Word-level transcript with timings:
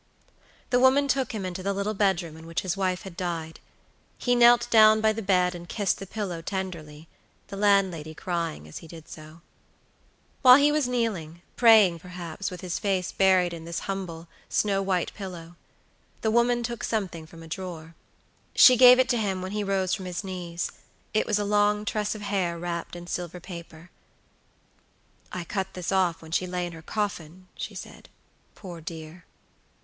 The 0.71 0.79
woman 0.79 1.07
took 1.07 1.31
him 1.31 1.45
into 1.45 1.61
the 1.61 1.73
little 1.73 1.93
bedroom 1.93 2.35
in 2.35 2.47
which 2.47 2.61
his 2.61 2.75
wife 2.75 3.03
had 3.03 3.15
died. 3.15 3.59
He 4.17 4.33
knelt 4.33 4.67
down 4.71 4.99
by 4.99 5.13
the 5.13 5.21
bed 5.21 5.53
and 5.53 5.69
kissed 5.69 5.99
the 5.99 6.07
pillow 6.07 6.41
tenderly, 6.41 7.07
the 7.49 7.55
landlady 7.55 8.15
crying 8.15 8.67
as 8.67 8.79
he 8.79 8.87
did 8.87 9.07
so. 9.07 9.41
While 10.41 10.55
he 10.55 10.71
was 10.71 10.87
kneeling, 10.87 11.43
praying, 11.55 11.99
perhaps, 11.99 12.49
with 12.49 12.61
his 12.61 12.79
face 12.79 13.11
buried 13.11 13.53
in 13.53 13.65
this 13.65 13.81
humble, 13.81 14.27
snow 14.49 14.81
white 14.81 15.13
pillow, 15.13 15.55
the 16.21 16.31
woman 16.31 16.63
took 16.63 16.83
something 16.83 17.27
from 17.27 17.43
a 17.43 17.47
drawer. 17.47 17.93
She 18.55 18.77
gave 18.77 18.97
it 18.97 19.07
to 19.09 19.17
him 19.17 19.39
when 19.39 19.51
he 19.51 19.63
rose 19.63 19.93
from 19.93 20.05
his 20.05 20.23
knees; 20.23 20.71
it 21.13 21.27
was 21.27 21.37
a 21.37 21.45
long 21.45 21.85
tress 21.85 22.15
of 22.15 22.21
hair 22.23 22.57
wrapped 22.57 22.95
in 22.95 23.05
silver 23.05 23.39
paper. 23.39 23.91
"I 25.31 25.43
cut 25.43 25.73
this 25.75 25.91
off 25.91 26.23
when 26.23 26.31
she 26.31 26.47
lay 26.47 26.65
in 26.65 26.73
her 26.73 26.81
coffin," 26.81 27.49
she 27.55 27.75
said, 27.75 28.09
"poor 28.55 28.81
dear?" 28.81 29.25